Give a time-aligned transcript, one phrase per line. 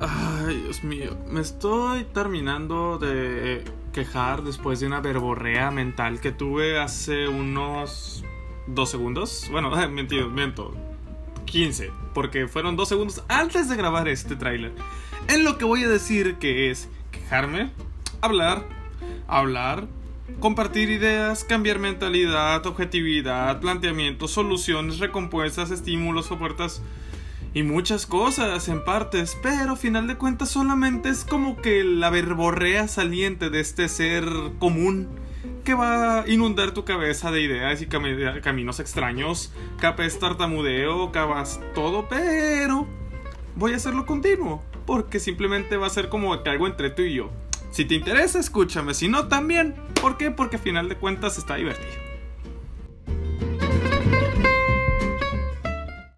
[0.00, 1.14] Ay, Dios mío.
[1.28, 8.24] Me estoy terminando de quejar después de una verborrea mental que tuve hace unos
[8.66, 9.46] dos segundos.
[9.50, 10.74] Bueno, mentido, miento.
[11.44, 14.72] 15, porque fueron dos segundos antes de grabar este tráiler.
[15.28, 17.70] En lo que voy a decir que es quejarme,
[18.22, 18.64] hablar,
[19.28, 19.86] hablar,
[20.38, 26.80] compartir ideas, cambiar mentalidad, objetividad, planteamientos, soluciones, recompuestas, estímulos, ofertas
[27.52, 32.86] y muchas cosas en partes, pero final de cuentas solamente es como que la verborrea
[32.88, 34.24] saliente de este ser
[34.58, 35.08] común
[35.64, 42.08] que va a inundar tu cabeza de ideas y caminos extraños, capaz tartamudeo, capaz todo,
[42.08, 42.86] pero
[43.56, 47.14] voy a hacerlo continuo, porque simplemente va a ser como que algo entre tú y
[47.14, 47.30] yo.
[47.70, 49.76] Si te interesa, escúchame, si no, también.
[50.00, 50.30] ¿Por qué?
[50.30, 52.09] Porque a final de cuentas está divertido.